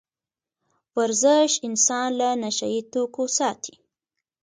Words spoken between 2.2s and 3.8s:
نشه يي توکو ساتي.